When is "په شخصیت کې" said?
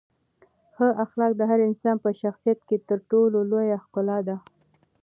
2.03-2.77